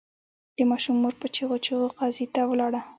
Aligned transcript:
د 0.57 0.59
ماشوم 0.69 0.95
مور 1.03 1.13
په 1.21 1.27
چیغو 1.35 1.57
چیغو 1.65 1.87
قاضي 1.97 2.25
ته 2.33 2.41
ولاړه. 2.51 2.81